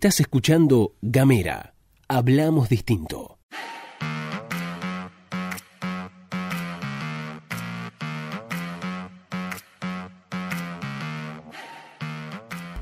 [0.00, 1.74] Estás escuchando Gamera.
[2.08, 3.36] Hablamos distinto.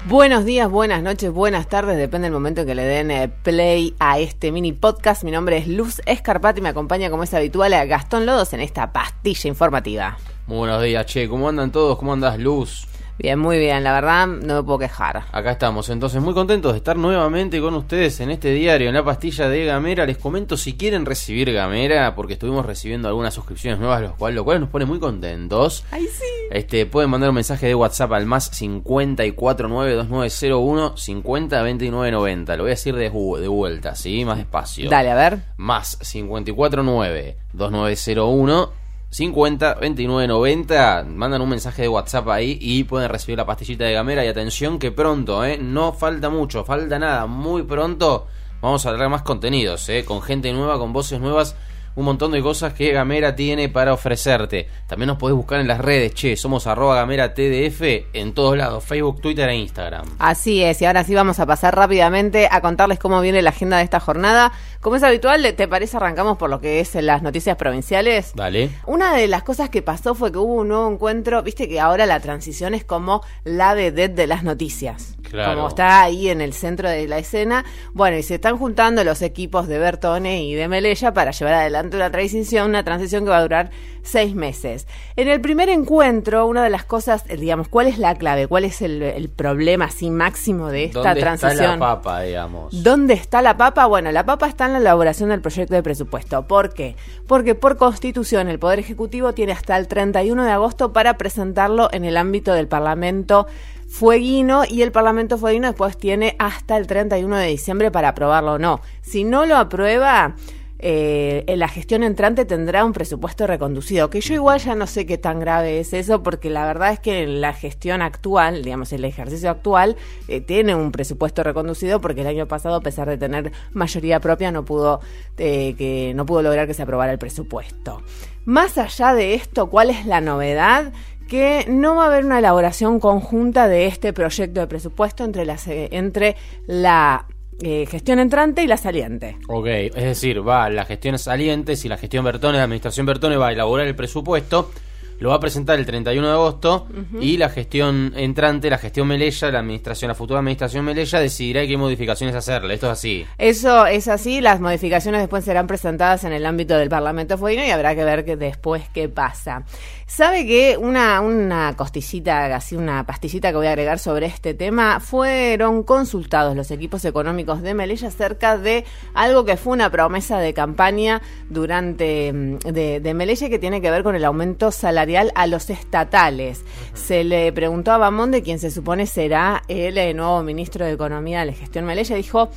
[0.07, 3.97] Buenos días, buenas noches, buenas tardes, depende del momento en que le den eh, play
[3.99, 5.25] a este mini podcast.
[5.25, 8.61] Mi nombre es Luz Escarpati y me acompaña como es habitual a Gastón Lodos en
[8.61, 10.19] esta pastilla informativa.
[10.47, 11.29] Muy buenos días, che.
[11.29, 11.99] ¿Cómo andan todos?
[11.99, 12.87] ¿Cómo andas, Luz?
[13.19, 15.25] Bien, muy bien, la verdad no me puedo quejar.
[15.33, 19.05] Acá estamos, entonces muy contentos de estar nuevamente con ustedes en este diario, en la
[19.05, 20.07] pastilla de Gamera.
[20.07, 24.45] Les comento si quieren recibir Gamera, porque estuvimos recibiendo algunas suscripciones nuevas, lo cual, lo
[24.45, 25.85] cual nos pone muy contentos.
[25.91, 26.23] ¡Ay, sí!
[26.53, 32.57] Este, pueden mandar un mensaje de WhatsApp al más 5492901 502990.
[32.57, 34.25] Lo voy a decir de, de vuelta, ¿sí?
[34.25, 34.89] Más despacio.
[34.89, 35.41] Dale, a ver.
[35.57, 38.78] Más 5492901
[39.11, 43.95] 50 29 90 mandan un mensaje de WhatsApp ahí y pueden recibir la pastillita de
[43.95, 48.27] gamera y atención que pronto, eh, no falta mucho, falta nada, muy pronto
[48.61, 51.55] vamos a traer más contenidos, eh, con gente nueva, con voces nuevas,
[51.95, 54.69] un montón de cosas que Gamera tiene para ofrecerte.
[54.87, 58.85] También nos podés buscar en las redes, che, somos arroba gamera TDF en todos lados,
[58.85, 60.05] Facebook, Twitter e Instagram.
[60.21, 63.79] Así es, y ahora sí vamos a pasar rápidamente a contarles cómo viene la agenda
[63.79, 64.53] de esta jornada.
[64.81, 68.33] Como es habitual, ¿te parece arrancamos por lo que es las noticias provinciales?
[68.37, 68.71] Dale.
[68.87, 72.07] Una de las cosas que pasó fue que hubo un nuevo encuentro, viste que ahora
[72.07, 75.17] la transición es como la vedette de las noticias.
[75.29, 75.57] Claro.
[75.57, 77.65] Como está ahí en el centro de la escena.
[77.93, 81.97] Bueno, y se están juntando los equipos de Bertone y de Melella para llevar adelante
[81.97, 83.71] una transición, una transición que va a durar
[84.09, 84.87] seis meses.
[85.17, 88.47] En el primer encuentro, una de las cosas, eh, digamos, ¿cuál es la clave?
[88.47, 91.53] ¿Cuál es el, el problema así máximo de esta ¿Dónde transición?
[91.53, 92.83] está la papa, digamos?
[92.83, 93.87] ¿Dónde está la papa?
[93.87, 96.47] Bueno, la papa está en la elaboración del proyecto de presupuesto.
[96.47, 96.97] ¿Por qué?
[97.27, 102.05] Porque por constitución el Poder Ejecutivo tiene hasta el 31 de agosto para presentarlo en
[102.05, 103.47] el ámbito del Parlamento
[103.89, 108.59] Fueguino y el Parlamento Fueguino después tiene hasta el 31 de diciembre para aprobarlo o
[108.59, 108.81] no.
[109.01, 110.35] Si no lo aprueba,
[110.81, 115.07] eh, en la gestión entrante tendrá un presupuesto reconducido, que yo igual ya no sé
[115.07, 119.05] qué tan grave es eso, porque la verdad es que la gestión actual, digamos, el
[119.05, 119.97] ejercicio actual,
[120.29, 124.53] eh, tiene un presupuesto reconducido porque el año pasado, a pesar de tener mayoría propia,
[124.53, 125.01] no pudo,
[125.37, 128.03] eh, que, no pudo lograr que se aprobara el presupuesto.
[128.45, 130.93] Más allá de esto, ¿cuál es la novedad?
[131.29, 135.69] que no va a haber una elaboración conjunta de este proyecto de presupuesto entre, las,
[135.69, 136.37] eh, entre
[136.67, 137.27] la
[137.63, 139.37] eh, gestión entrante y la saliente.
[139.49, 143.49] Ok, es decir, va la gestión saliente, si la gestión Bertone, la administración Bertone va
[143.49, 144.71] a elaborar el presupuesto,
[145.19, 146.87] lo va a presentar el 31 de agosto
[147.21, 151.77] y la gestión entrante, la gestión Melella, la administración, la futura administración Melella decidirá qué
[151.77, 152.75] modificaciones hacerle.
[152.75, 153.27] Esto es así.
[153.37, 157.71] Eso es así, las modificaciones después serán presentadas en el ámbito del Parlamento Fueguino y
[157.71, 159.65] habrá que ver que después qué pasa.
[160.07, 165.01] ¿Sabe que una, una costillita, así una pastillita que voy a agregar sobre este tema?
[165.01, 170.55] Fueron consultados los equipos económicos de Melella acerca de algo que fue una promesa de
[170.55, 175.47] campaña durante mm, de, de Melella que tiene que ver con el aumento salarial a
[175.47, 176.65] los estatales.
[176.95, 181.41] Se le preguntó a Bamonde, quien se supone será el eh, nuevo ministro de Economía
[181.41, 182.51] de la gestión Melella, dijo,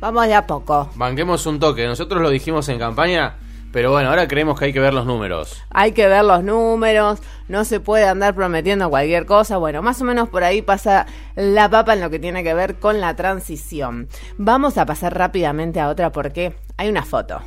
[0.00, 0.90] vamos de a poco.
[0.94, 1.86] Banquemos un toque.
[1.86, 3.36] Nosotros lo dijimos en campaña,
[3.72, 5.62] pero bueno, ahora creemos que hay que ver los números.
[5.70, 9.58] Hay que ver los números, no se puede andar prometiendo cualquier cosa.
[9.58, 11.06] Bueno, más o menos por ahí pasa
[11.36, 14.08] la papa en lo que tiene que ver con la transición.
[14.38, 17.40] Vamos a pasar rápidamente a otra porque hay una foto.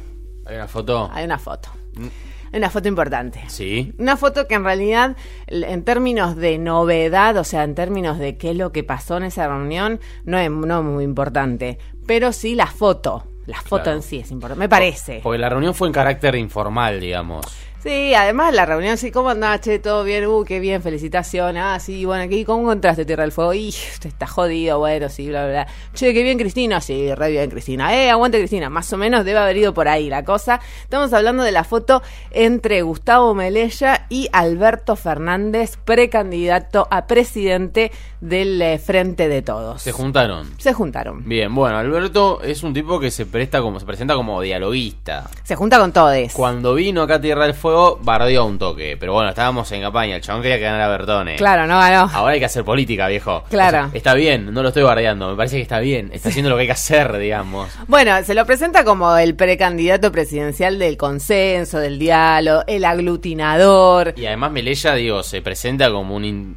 [0.45, 1.09] Hay una foto.
[1.11, 1.69] Hay una foto.
[1.97, 3.41] Hay una foto importante.
[3.47, 3.93] Sí.
[3.97, 5.15] Una foto que en realidad,
[5.47, 9.23] en términos de novedad, o sea, en términos de qué es lo que pasó en
[9.23, 11.77] esa reunión, no es no muy importante.
[12.05, 13.25] Pero sí la foto.
[13.47, 13.97] La foto Claro.
[13.97, 15.19] en sí es importante, me parece.
[15.23, 17.45] Porque la reunión fue en carácter informal, digamos.
[17.83, 19.79] Sí, además la reunión, sí, ¿cómo andás, che?
[19.79, 20.27] ¿Todo bien?
[20.27, 21.63] Uh, qué bien, felicitaciones.
[21.65, 23.55] Ah, sí, bueno, ¿qué, ¿cómo encontraste Tierra del Fuego?
[23.55, 25.67] Y usted está jodido, bueno, sí, bla, bla, bla.
[25.95, 26.79] Che, qué bien, Cristina.
[26.79, 27.95] Sí, re bien, Cristina.
[27.95, 28.69] Eh, aguante, Cristina.
[28.69, 30.59] Más o menos debe haber ido por ahí la cosa.
[30.83, 38.61] Estamos hablando de la foto entre Gustavo Melella y Alberto Fernández, precandidato a presidente del
[38.61, 39.81] eh, Frente de Todos.
[39.81, 40.53] Se juntaron.
[40.59, 41.27] Se juntaron.
[41.27, 45.31] Bien, bueno, Alberto es un tipo que se presta como se presenta como dialoguista.
[45.41, 46.11] Se junta con todos.
[46.33, 47.70] Cuando vino acá a Tierra del Fuego,
[48.01, 48.97] bardeó un toque.
[48.99, 50.15] Pero bueno, estábamos en campaña.
[50.15, 51.35] El chabón quería que ganara Bertone.
[51.35, 52.09] Claro, no ganó.
[52.13, 53.43] Ahora hay que hacer política, viejo.
[53.49, 53.77] Claro.
[53.87, 55.29] O sea, está bien, no lo estoy bardeando.
[55.29, 56.09] Me parece que está bien.
[56.13, 57.69] Está haciendo lo que hay que hacer, digamos.
[57.87, 64.13] Bueno, se lo presenta como el precandidato presidencial del consenso, del diálogo, el aglutinador.
[64.17, 66.25] Y además Melella, digo, se presenta como un...
[66.25, 66.55] in-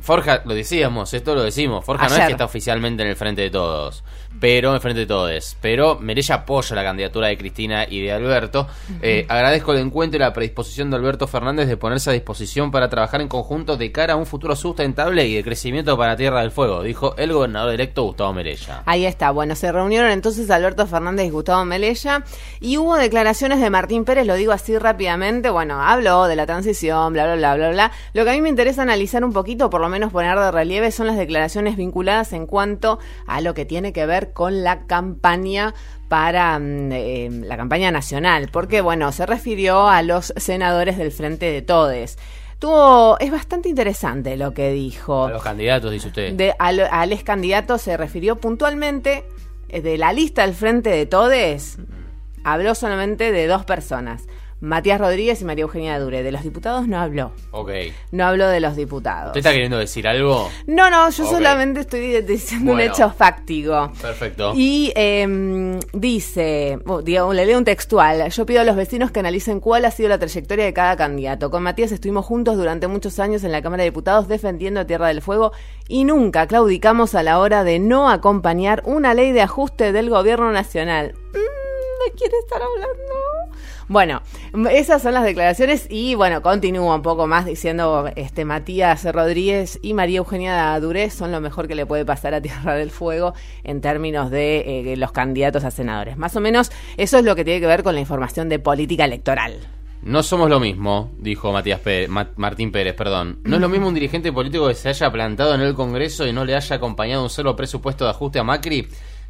[0.00, 1.84] Forja, lo decíamos, esto lo decimos.
[1.84, 4.04] Forja no es que está oficialmente en el frente de todos.
[4.40, 5.56] Pero en frente de todos.
[5.60, 8.66] Pero Merella apoya la candidatura de Cristina y de Alberto.
[9.02, 12.88] Eh, agradezco el encuentro y la predisposición de Alberto Fernández de ponerse a disposición para
[12.88, 16.50] trabajar en conjunto de cara a un futuro sustentable y de crecimiento para Tierra del
[16.50, 18.82] Fuego, dijo el gobernador electo Gustavo Merella.
[18.86, 22.24] Ahí está, bueno, se reunieron entonces Alberto Fernández y Gustavo Melella
[22.60, 27.12] y hubo declaraciones de Martín Pérez, lo digo así rápidamente, bueno, habló de la transición,
[27.12, 27.92] bla, bla, bla, bla, bla.
[28.12, 30.90] Lo que a mí me interesa analizar un poquito, por lo menos poner de relieve,
[30.90, 35.74] son las declaraciones vinculadas en cuanto a lo que tiene que ver con la campaña
[36.08, 41.46] para mm, eh, la campaña nacional, porque bueno, se refirió a los senadores del Frente
[41.46, 42.18] de Todes.
[42.58, 45.26] Tuvo, es bastante interesante lo que dijo.
[45.26, 46.32] A los candidatos, dice usted.
[46.34, 49.24] De, al, al ex candidato se refirió puntualmente
[49.68, 51.78] eh, de la lista del Frente de Todes.
[52.42, 54.24] Habló solamente de dos personas.
[54.60, 56.22] Matías Rodríguez y María Eugenia Dure.
[56.22, 57.32] De los diputados no habló.
[57.52, 57.70] Ok.
[58.10, 59.28] No habló de los diputados.
[59.28, 60.50] ¿Usted está queriendo decir algo?
[60.66, 63.92] No, no, yo solamente estoy diciendo un hecho fáctico.
[64.00, 64.52] Perfecto.
[64.54, 69.20] Y eh, dice, oh, digo, le leo un textual, yo pido a los vecinos que
[69.20, 71.50] analicen cuál ha sido la trayectoria de cada candidato.
[71.50, 75.22] Con Matías estuvimos juntos durante muchos años en la Cámara de Diputados defendiendo Tierra del
[75.22, 75.52] Fuego
[75.88, 80.52] y nunca claudicamos a la hora de no acompañar una ley de ajuste del gobierno
[80.52, 81.14] nacional.
[81.32, 83.37] Mm, ¿De quién estar hablando?
[83.88, 84.22] Bueno,
[84.70, 89.94] esas son las declaraciones y bueno, continúa un poco más diciendo este Matías Rodríguez y
[89.94, 93.34] María Eugenia Duré son lo mejor que le puede pasar a Tierra del Fuego
[93.64, 96.16] en términos de eh, los candidatos a senadores.
[96.16, 99.04] Más o menos eso es lo que tiene que ver con la información de política
[99.04, 99.58] electoral.
[100.00, 103.40] No somos lo mismo, dijo Matías Pérez, Ma- Martín Pérez, perdón.
[103.42, 106.32] No es lo mismo un dirigente político que se haya plantado en el Congreso y
[106.32, 108.86] no le haya acompañado un solo presupuesto de ajuste a Macri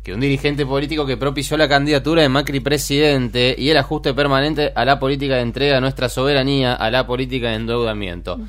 [0.09, 4.73] que un dirigente político que propició la candidatura de Macri presidente y el ajuste permanente
[4.75, 8.41] a la política de entrega de nuestra soberanía a la política de endeudamiento.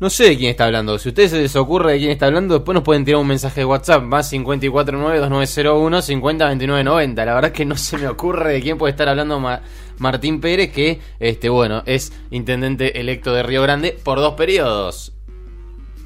[0.00, 0.98] No sé de quién está hablando.
[0.98, 3.60] Si ustedes se les ocurre de quién está hablando, después nos pueden tirar un mensaje
[3.60, 7.14] de WhatsApp más 549-2901-502990.
[7.24, 9.62] La verdad es que no se me ocurre de quién puede estar hablando Ma-
[9.98, 15.12] Martín Pérez, que, este, bueno, es intendente electo de Río Grande por dos periodos.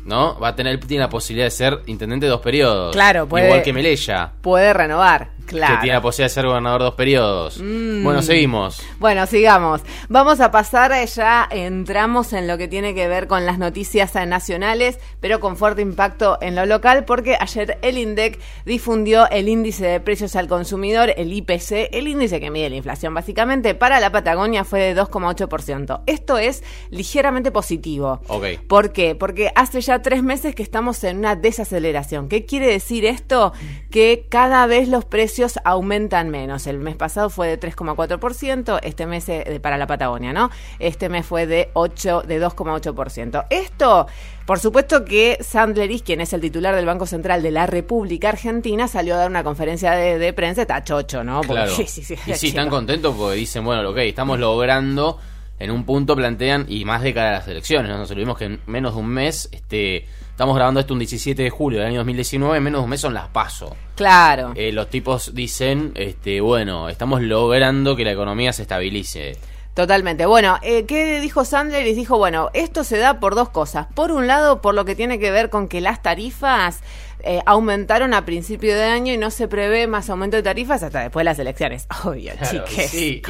[0.07, 0.39] ¿No?
[0.39, 2.93] Va a tener tiene la posibilidad de ser intendente de dos periodos.
[2.95, 5.75] Claro, puede- Igual que Melella, Puede renovar, claro.
[5.75, 7.59] que tiene la posibilidad de ser gobernador dos periodos.
[7.63, 8.03] Mm.
[8.05, 8.83] Bueno, seguimos.
[8.99, 9.83] Bueno, sigamos.
[10.09, 14.99] Vamos a pasar, ya entramos en lo que tiene que ver con las noticias nacionales,
[15.21, 20.01] pero con fuerte impacto en lo local, porque ayer el INDEC difundió el índice de
[20.01, 24.65] precios al consumidor, el IPC, el índice que mide la inflación básicamente, para la Patagonia
[24.65, 26.03] fue de 2,8%.
[26.07, 28.21] Esto es ligeramente positivo.
[28.29, 28.45] Ok.
[28.67, 29.15] ¿Por qué?
[29.15, 32.29] Porque hace ya tres meses que estamos en una desaceleración.
[32.29, 33.53] ¿Qué quiere decir esto?
[33.91, 36.67] Que cada vez los precios aumentan menos.
[36.67, 40.51] El mes pasado fue de 3,4%, este mes eh, para la Patagonia, ¿no?
[40.79, 43.47] Este mes fue de 8, de 2,8%.
[43.51, 44.07] Esto,
[44.47, 48.89] por supuesto que Sandleris, quien es el titular del Banco Central de la República Argentina,
[48.89, 51.41] salió a dar una conferencia de, de prensa, está chocho, ¿no?
[51.41, 51.73] Porque- Claro.
[51.77, 55.19] sí, sí, sí, y sí, están contentos porque dicen, bueno, ok, estamos logrando,
[55.59, 58.45] en un punto plantean, y más de cara a las elecciones, no nos olvidemos que
[58.45, 60.07] en menos de un mes, este,
[60.37, 63.01] estamos grabando esto un 17 de julio del año 2019, en menos de un mes
[63.01, 63.75] son las paso.
[63.95, 64.53] Claro.
[64.55, 69.37] Eh, los tipos dicen, este, bueno, estamos logrando que la economía se estabilice.
[69.73, 70.25] Totalmente.
[70.27, 71.87] Bueno, eh, ¿qué dijo Sandler?
[71.87, 73.87] Y dijo, bueno, esto se da por dos cosas.
[73.95, 76.81] Por un lado, por lo que tiene que ver con que las tarifas
[77.21, 81.01] eh, aumentaron a principio de año y no se prevé más aumento de tarifas hasta
[81.01, 81.87] después de las elecciones.
[82.05, 82.91] Obvio, Claro, chiques.
[82.91, 83.23] sí,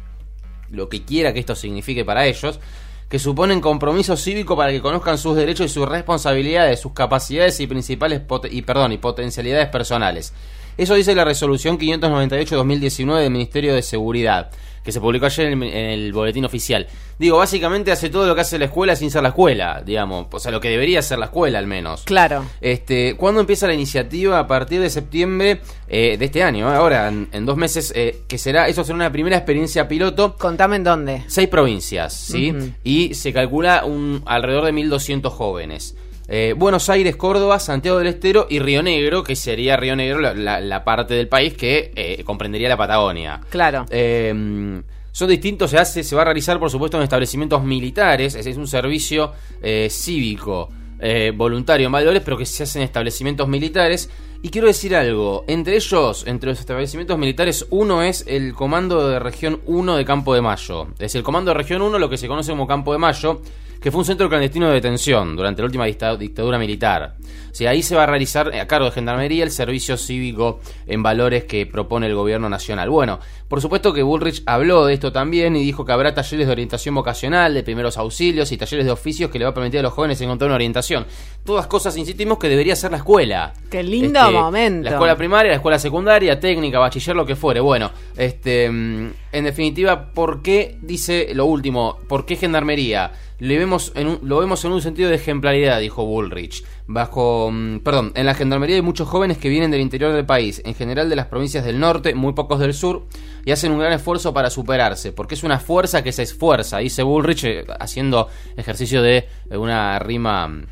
[0.71, 2.61] lo que quiera que esto signifique para ellos,
[3.09, 7.67] que suponen compromiso cívico para que conozcan sus derechos y sus responsabilidades, sus capacidades y
[7.67, 10.33] principales y perdón, y potencialidades personales.
[10.77, 14.51] Eso dice la resolución 598-2019 del Ministerio de Seguridad,
[14.85, 16.87] que se publicó ayer en el, boletín oficial.
[17.19, 20.39] Digo, básicamente hace todo lo que hace la escuela sin ser la escuela, digamos, o
[20.39, 22.03] sea, lo que debería ser la escuela al menos.
[22.05, 22.45] Claro.
[22.61, 24.39] Este, ¿Cuándo empieza la iniciativa?
[24.39, 26.77] A partir de septiembre eh, de este año, ¿eh?
[26.77, 30.37] ahora en, en dos meses, eh, que será, eso será una primera experiencia piloto.
[30.37, 31.25] Contame en dónde.
[31.27, 32.55] Seis provincias, ¿sí?
[32.85, 35.97] Y se calcula un alrededor de 1.200 jóvenes.
[36.29, 40.35] Eh, Buenos Aires, Córdoba, Santiago del Estero y Río Negro, que sería Río Negro la,
[40.35, 43.41] la- la parte del país que eh, comprendería la Patagonia.
[43.49, 43.87] Claro.
[43.91, 48.45] Eh, son distintos, se hace, se va a realizar por supuesto en establecimientos militares, es,
[48.47, 50.69] es un servicio eh, cívico
[51.01, 54.11] eh, voluntario en valores, pero que se hace en establecimientos militares.
[54.43, 59.19] Y quiero decir algo, entre ellos, entre los establecimientos militares, uno es el Comando de
[59.19, 60.89] Región 1 de Campo de Mayo.
[60.99, 63.41] Es el Comando de Región 1, lo que se conoce como Campo de Mayo,
[63.81, 67.15] que fue un centro clandestino de detención durante la última dicta- dictadura militar.
[67.51, 70.61] O sea, ahí se va a realizar eh, a cargo de Gendarmería el servicio cívico
[70.87, 72.91] en valores que propone el gobierno nacional.
[72.91, 73.19] Bueno,
[73.49, 76.95] por supuesto que Bullrich habló de esto también y dijo que habrá talleres de orientación
[76.95, 79.93] vocacional, de primeros auxilios y talleres de oficios que le va a permitir a los
[79.93, 81.07] jóvenes encontrar una orientación.
[81.45, 83.55] Todas cosas, insistimos, que debería ser la escuela.
[83.71, 84.85] Qué lindo momento.
[84.85, 87.61] La escuela primaria, la escuela secundaria, técnica, bachiller, lo que fuere.
[87.61, 91.99] Bueno, este, mm, en definitiva, ¿por qué dice lo último?
[92.09, 93.13] ¿Por qué gendarmería?
[93.39, 96.65] Le vemos en un- lo vemos en un sentido de ejemplaridad, dijo Bullrich.
[96.87, 100.63] Bajo, mm, perdón, en la gendarmería hay muchos jóvenes que vienen del interior del país,
[100.65, 103.05] en general de las provincias del norte, muy pocos del sur,
[103.45, 107.03] y hacen un gran esfuerzo para superarse, porque es una fuerza que se esfuerza, dice
[107.03, 110.67] Bullrich, eh, haciendo ejercicio de eh, una rima mm,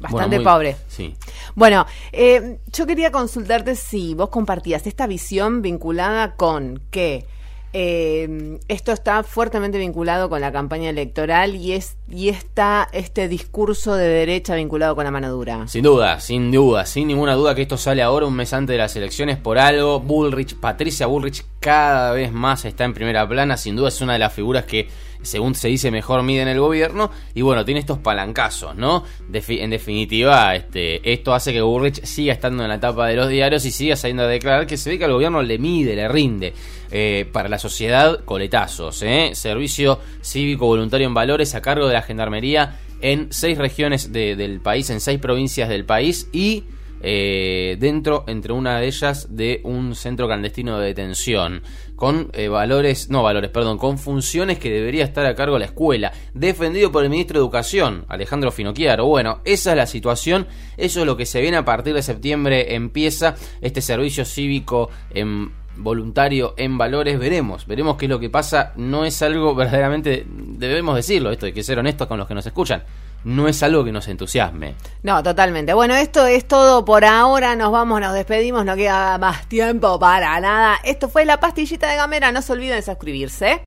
[0.00, 0.76] Bastante muy- pobre.
[0.88, 1.14] Sí.
[1.54, 7.26] Bueno, eh, yo quería consultarte si vos compartías esta visión vinculada con que
[7.72, 13.94] eh, esto está fuertemente vinculado con la campaña electoral y es y está este discurso
[13.94, 15.68] de derecha vinculado con la mano dura.
[15.68, 18.78] Sin duda, sin duda, sin ninguna duda que esto sale ahora un mes antes de
[18.78, 20.00] las elecciones por algo.
[20.00, 24.18] Bullrich, Patricia Bullrich cada vez más está en primera plana, sin duda es una de
[24.18, 24.88] las figuras que
[25.22, 27.10] según se dice, mejor mide en el gobierno.
[27.34, 29.04] Y bueno, tiene estos palancazos, ¿no?
[29.32, 33.64] en definitiva, este, esto hace que Burrich siga estando en la etapa de los diarios
[33.64, 36.52] y siga saliendo a declarar que se ve que al gobierno le mide, le rinde.
[36.92, 39.30] Eh, para la sociedad, coletazos, ¿eh?
[39.34, 44.90] Servicio cívico voluntario en valores a cargo de la gendarmería en seis regiones del país,
[44.90, 46.64] en seis provincias del país y
[47.00, 51.62] eh, dentro, entre una de ellas, de un centro clandestino de detención,
[51.96, 55.66] con eh, valores, no valores, perdón, con funciones que debería estar a cargo de la
[55.66, 59.06] escuela, defendido por el ministro de Educación, Alejandro Finocchiaro.
[59.06, 62.74] Bueno, esa es la situación, eso es lo que se viene a partir de septiembre,
[62.74, 68.72] empieza este servicio cívico en voluntario en valores, veremos, veremos qué es lo que pasa,
[68.76, 72.46] no es algo verdaderamente, debemos decirlo, esto hay que ser honestos con los que nos
[72.46, 72.82] escuchan,
[73.24, 74.74] no es algo que nos entusiasme.
[75.02, 75.74] No, totalmente.
[75.74, 77.56] Bueno, esto es todo por ahora.
[77.56, 78.64] Nos vamos, nos despedimos.
[78.64, 80.78] No queda más tiempo para nada.
[80.84, 82.32] Esto fue la pastillita de Gamera.
[82.32, 83.64] No se olviden de suscribirse.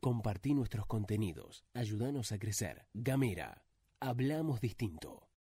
[0.00, 1.64] Compartí nuestros contenidos.
[1.74, 2.86] Ayúdanos a crecer.
[2.92, 3.62] Gamera.
[4.00, 5.28] Hablamos distinto.